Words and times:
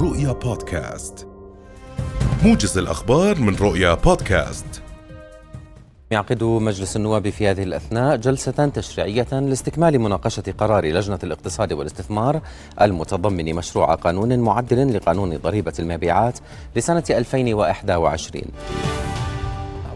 رؤيا 0.00 0.32
بودكاست. 0.32 1.28
موجز 2.44 2.78
الأخبار 2.78 3.38
من 3.40 3.56
رؤيا 3.56 3.94
بودكاست. 3.94 4.82
يعقد 6.10 6.42
مجلس 6.42 6.96
النواب 6.96 7.30
في 7.30 7.48
هذه 7.48 7.62
الأثناء 7.62 8.16
جلسة 8.16 8.66
تشريعية 8.74 9.26
لاستكمال 9.32 9.98
مناقشة 9.98 10.54
قرار 10.58 10.86
لجنة 10.86 11.18
الاقتصاد 11.24 11.72
والاستثمار 11.72 12.40
المتضمن 12.80 13.54
مشروع 13.54 13.94
قانون 13.94 14.38
معدل 14.38 14.96
لقانون 14.96 15.36
ضريبة 15.36 15.74
المبيعات 15.78 16.38
لسنة 16.76 17.04
2021 17.10 18.42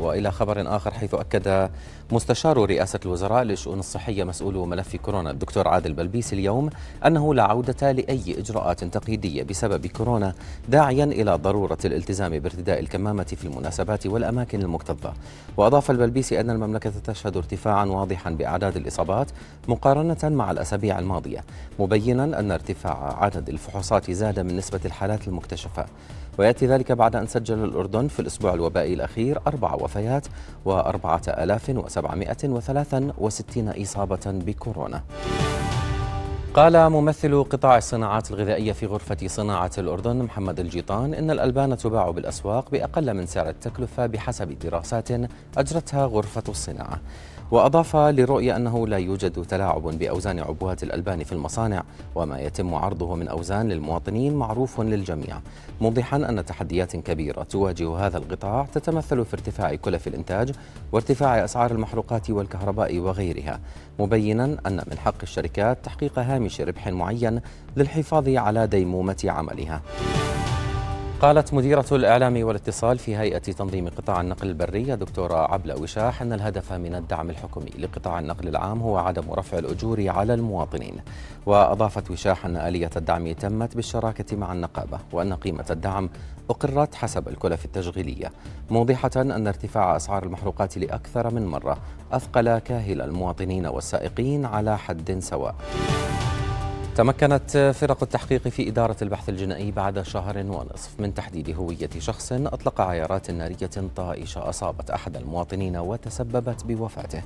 وإلى 0.02 0.30
خبر 0.30 0.76
آخر 0.76 0.90
حيث 0.90 1.14
أكد 1.14 1.70
مستشار 2.12 2.70
رئاسة 2.70 3.00
الوزراء 3.04 3.42
للشؤون 3.42 3.78
الصحية 3.78 4.24
مسؤول 4.24 4.68
ملف 4.68 4.96
كورونا 4.96 5.30
الدكتور 5.30 5.68
عادل 5.68 5.92
بلبيس 5.92 6.32
اليوم 6.32 6.70
أنه 7.06 7.34
لا 7.34 7.42
عودة 7.42 7.92
لأي 7.92 8.38
إجراءات 8.38 8.84
تقييديه 8.84 9.42
بسبب 9.42 9.86
كورونا 9.86 10.34
داعيا 10.68 11.04
إلى 11.04 11.34
ضرورة 11.34 11.78
الالتزام 11.84 12.38
بارتداء 12.38 12.80
الكمامة 12.80 13.24
في 13.24 13.44
المناسبات 13.44 14.06
والأماكن 14.06 14.62
المكتظة. 14.62 15.12
وأضاف 15.56 15.90
البلبيسي 15.90 16.40
أن 16.40 16.50
المملكة 16.50 16.92
تشهد 17.04 17.36
ارتفاعا 17.36 17.84
واضحا 17.84 18.30
بأعداد 18.30 18.76
الإصابات 18.76 19.30
مقارنة 19.68 20.18
مع 20.22 20.50
الأسابيع 20.50 20.98
الماضية 20.98 21.44
مبينا 21.78 22.24
أن 22.24 22.50
ارتفاع 22.50 23.24
عدد 23.24 23.48
الفحوصات 23.48 24.10
زاد 24.10 24.40
من 24.40 24.56
نسبة 24.56 24.80
الحالات 24.84 25.28
المكتشفة. 25.28 25.86
ويأتي 26.38 26.66
ذلك 26.66 26.92
بعد 26.92 27.16
أن 27.16 27.26
سجل 27.26 27.64
الأردن 27.64 28.08
في 28.08 28.20
الأسبوع 28.20 28.54
الوبائي 28.54 28.94
الأخير 28.94 29.38
أربع 29.46 29.74
وفيات 29.74 29.91
وثلاثا 32.44 33.12
وستين 33.18 33.68
إصابة 33.82 34.20
بكورونا. 34.26 35.02
قال 36.54 36.90
ممثل 36.90 37.44
قطاع 37.44 37.76
الصناعات 37.76 38.30
الغذائية 38.30 38.72
في 38.72 38.86
غرفة 38.86 39.16
صناعة 39.26 39.70
الأردن 39.78 40.16
محمد 40.16 40.60
الجيطان 40.60 41.14
إن 41.14 41.30
الألبان 41.30 41.76
تباع 41.76 42.10
بالأسواق 42.10 42.70
بأقل 42.70 43.14
من 43.14 43.26
سعر 43.26 43.48
التكلفة 43.48 44.06
بحسب 44.06 44.58
دراسات 44.58 45.08
أجرتها 45.56 46.06
غرفة 46.06 46.42
الصناعة. 46.48 47.00
وأضاف 47.52 47.96
لرؤية 47.96 48.56
أنه 48.56 48.86
لا 48.86 48.96
يوجد 48.96 49.44
تلاعب 49.44 49.82
بأوزان 49.82 50.38
عبوات 50.38 50.82
الألبان 50.82 51.24
في 51.24 51.32
المصانع 51.32 51.82
وما 52.14 52.40
يتم 52.40 52.74
عرضه 52.74 53.14
من 53.14 53.28
أوزان 53.28 53.68
للمواطنين 53.68 54.34
معروف 54.34 54.80
للجميع. 54.80 55.40
موضحا 55.80 56.16
أن 56.16 56.44
تحديات 56.44 56.96
كبيرة 56.96 57.42
تواجه 57.42 57.96
هذا 57.96 58.18
القطاع 58.18 58.66
تتمثل 58.74 59.24
في 59.24 59.34
ارتفاع 59.34 59.74
كلف 59.74 60.08
الإنتاج 60.08 60.52
وارتفاع 60.92 61.44
أسعار 61.44 61.70
المحروقات 61.70 62.30
والكهرباء 62.30 62.98
وغيرها 62.98 63.60
مبينا 63.98 64.44
أن 64.44 64.76
من 64.90 64.98
حق 64.98 65.22
الشركات 65.22 65.84
تحقيق 65.84 66.18
هامش 66.18 66.60
ربح 66.60 66.88
معين 66.88 67.40
للحفاظ 67.76 68.28
على 68.28 68.66
ديمومة 68.66 69.24
عملها. 69.24 69.82
قالت 71.22 71.54
مديرة 71.54 71.84
الإعلام 71.92 72.44
والاتصال 72.44 72.98
في 72.98 73.16
هيئة 73.16 73.38
تنظيم 73.38 73.88
قطاع 73.88 74.20
النقل 74.20 74.48
البري 74.48 74.96
دكتورة 74.96 75.52
عبلة 75.52 75.82
وشاح 75.82 76.22
أن 76.22 76.32
الهدف 76.32 76.72
من 76.72 76.94
الدعم 76.94 77.30
الحكومي 77.30 77.70
لقطاع 77.78 78.18
النقل 78.18 78.48
العام 78.48 78.80
هو 78.80 78.98
عدم 78.98 79.32
رفع 79.32 79.58
الأجور 79.58 80.08
على 80.08 80.34
المواطنين. 80.34 80.96
وأضافت 81.46 82.10
وشاح 82.10 82.46
أن 82.46 82.56
آلية 82.56 82.90
الدعم 82.96 83.32
تمت 83.32 83.76
بالشراكة 83.76 84.36
مع 84.36 84.52
النقابة 84.52 84.98
وأن 85.12 85.34
قيمة 85.34 85.66
الدعم 85.70 86.10
أقرت 86.50 86.94
حسب 86.94 87.28
الكلف 87.28 87.64
التشغيلية 87.64 88.32
موضحة 88.70 89.10
أن 89.16 89.46
ارتفاع 89.46 89.96
أسعار 89.96 90.22
المحروقات 90.22 90.78
لأكثر 90.78 91.34
من 91.34 91.46
مرة 91.46 91.78
أثقل 92.12 92.58
كاهل 92.58 93.02
المواطنين 93.02 93.66
والسائقين 93.66 94.44
على 94.44 94.78
حد 94.78 95.18
سواء. 95.20 95.54
تمكنت 96.96 97.74
فرق 97.74 98.02
التحقيق 98.02 98.48
في 98.48 98.68
إدارة 98.68 98.96
البحث 99.02 99.28
الجنائي 99.28 99.70
بعد 99.70 100.02
شهر 100.02 100.38
ونصف 100.38 101.00
من 101.00 101.14
تحديد 101.14 101.56
هوية 101.56 101.88
شخص 101.98 102.32
أطلق 102.32 102.80
عيارات 102.80 103.30
نارية 103.30 103.70
طائشة 103.96 104.48
أصابت 104.48 104.90
أحد 104.90 105.16
المواطنين 105.16 105.76
وتسببت 105.76 106.64
بوفاته. 106.64 107.22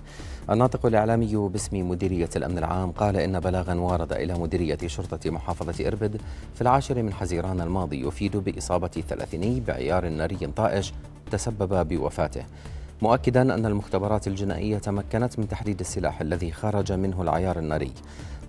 الناطق 0.50 0.86
الإعلامي 0.86 1.36
باسم 1.36 1.88
مديرية 1.88 2.28
الأمن 2.36 2.58
العام 2.58 2.90
قال 2.90 3.16
إن 3.16 3.40
بلاغا 3.40 3.74
ورد 3.74 4.12
إلى 4.12 4.34
مديرية 4.34 4.78
شرطة 4.86 5.30
محافظة 5.30 5.86
إربد 5.86 6.20
في 6.54 6.62
العاشر 6.62 7.02
من 7.02 7.12
حزيران 7.12 7.60
الماضي 7.60 8.06
يفيد 8.06 8.36
بإصابة 8.36 9.04
ثلاثيني 9.08 9.60
بعيار 9.60 10.08
ناري 10.08 10.36
طائش 10.56 10.92
تسبب 11.30 11.88
بوفاته. 11.88 12.44
مؤكدا 13.02 13.42
أن 13.42 13.66
المختبرات 13.66 14.26
الجنائية 14.26 14.78
تمكنت 14.78 15.38
من 15.38 15.48
تحديد 15.48 15.80
السلاح 15.80 16.20
الذي 16.20 16.52
خرج 16.52 16.92
منه 16.92 17.22
العيار 17.22 17.58
الناري. 17.58 17.92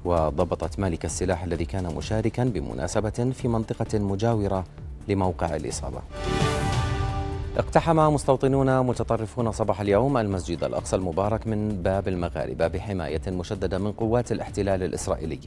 وضبطت 0.08 0.80
مالك 0.80 1.06
السلاح 1.06 1.44
الذي 1.44 1.66
كان 1.66 1.96
مشاركا 1.96 2.44
بمناسبة 2.44 3.32
في 3.34 3.48
منطقة 3.48 4.00
مجاورة 4.00 4.64
لموقع 5.08 5.56
الإصابة. 5.56 6.00
اقتحم 7.58 8.14
مستوطنون 8.14 8.80
متطرفون 8.80 9.52
صباح 9.52 9.82
اليوم 9.82 10.18
المسجد 10.18 10.64
الأقصى 10.64 10.96
المبارك 10.96 11.48
من 11.48 11.82
باب 11.84 12.08
المغاربة 12.08 12.68
بحماية 12.68 13.22
مشددة 13.28 13.78
من 13.78 13.92
قوات 13.92 14.32
الاحتلال 14.32 14.84
الإسرائيلي. 14.84 15.40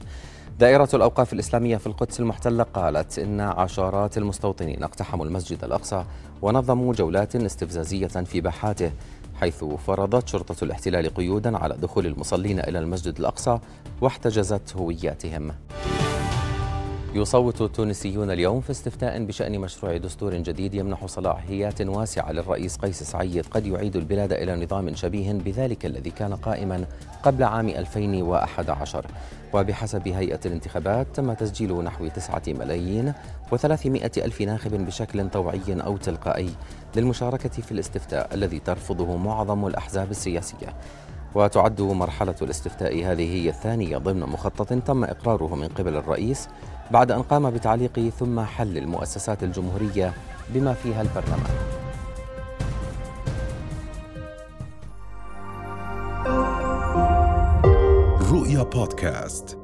دائرة 0.59 0.89
الأوقاف 0.93 1.33
الإسلامية 1.33 1.77
في 1.77 1.87
القدس 1.87 2.19
المحتلة 2.19 2.63
قالت 2.63 3.19
إن 3.19 3.39
عشرات 3.39 4.17
المستوطنين 4.17 4.83
اقتحموا 4.83 5.25
المسجد 5.25 5.63
الأقصى 5.63 6.05
ونظموا 6.41 6.93
جولات 6.93 7.35
استفزازية 7.35 8.07
في 8.07 8.41
باحاته 8.41 8.91
حيث 9.41 9.63
فرضت 9.63 10.27
شرطة 10.27 10.63
الاحتلال 10.63 11.13
قيودا 11.13 11.57
على 11.57 11.77
دخول 11.77 12.05
المصلين 12.05 12.59
إلى 12.59 12.79
المسجد 12.79 13.19
الأقصى 13.19 13.59
واحتجزت 14.01 14.75
هوياتهم. 14.75 15.51
يصوت 17.13 17.61
التونسيون 17.61 18.31
اليوم 18.31 18.61
في 18.61 18.71
استفتاء 18.71 19.25
بشأن 19.25 19.59
مشروع 19.59 19.97
دستور 19.97 20.35
جديد 20.35 20.73
يمنح 20.73 21.05
صلاحيات 21.05 21.81
واسعة 21.81 22.31
للرئيس 22.31 22.77
قيس 22.77 23.03
سعيد. 23.03 23.45
قد 23.45 23.67
يعيد 23.67 23.95
البلاد 23.95 24.33
إلى 24.33 24.65
نظام 24.65 24.95
شبيه 24.95 25.33
بذلك 25.33 25.85
الذي 25.85 26.09
كان 26.09 26.33
قائما 26.33 26.85
قبل 27.23 27.43
عام 27.43 27.69
2011 27.69 29.05
وبحسب 29.53 30.07
هيئة 30.07 30.39
الانتخابات 30.45 31.07
تم 31.13 31.33
تسجيل 31.33 31.83
نحو 31.83 32.07
9 32.07 32.41
ملايين 32.47 33.13
و300 33.51 34.17
ألف 34.17 34.41
ناخب 34.41 34.85
بشكل 34.85 35.29
طوعي 35.29 35.61
أو 35.69 35.97
تلقائي 35.97 36.49
للمشاركة 36.95 37.49
في 37.49 37.71
الاستفتاء 37.71 38.33
الذي 38.33 38.59
ترفضه 38.59 39.17
معظم 39.17 39.67
الأحزاب 39.67 40.11
السياسية. 40.11 40.75
وتعد 41.35 41.81
مرحلة 41.81 42.35
الاستفتاء. 42.41 43.05
هذه 43.05 43.35
هي 43.35 43.49
الثانية 43.49 43.97
ضمن 43.97 44.19
مخطط 44.19 44.73
تم 44.73 45.03
إقراره 45.03 45.55
من 45.55 45.67
قبل 45.67 45.95
الرئيس 45.95 46.49
بعد 46.91 47.11
أن 47.11 47.21
قام 47.21 47.49
بتعليق 47.49 47.99
ثم 48.19 48.39
حل 48.39 48.77
المؤسسات 48.77 49.43
الجمهورية 49.43 50.13
بما 50.49 50.73
فيها 50.73 51.01
البرلمان. 51.01 51.55
رؤيا 58.31 58.63
بودكاست. 58.63 59.60